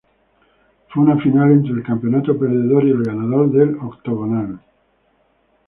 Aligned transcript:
Fue 0.89 1.03
una 1.03 1.21
final 1.21 1.51
entre 1.51 1.73
el 1.73 1.83
campeón 1.83 2.23
perdedor 2.23 2.85
y 2.87 2.89
el 2.89 3.03
ganador 3.03 3.51
del 3.51 3.75
Octogonal. 3.79 4.59